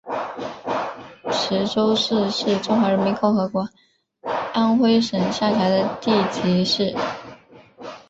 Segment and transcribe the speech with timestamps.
[1.31, 3.69] 池州市是中华人民共和国
[4.51, 6.95] 安徽省下辖的地级市。